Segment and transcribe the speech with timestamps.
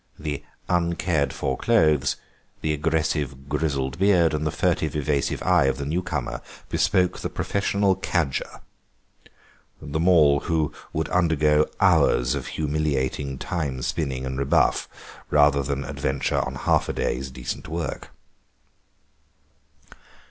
[0.17, 2.15] The uncared for clothes,
[2.61, 7.29] the aggressive, grizzled beard, and the furtive, evasive eye of the new comer bespoke the
[7.29, 8.61] professional cadger,
[9.79, 14.89] the man who would undergo hours of humiliating tale spinning and rebuff
[15.29, 18.09] rather than adventure on half a day's decent work.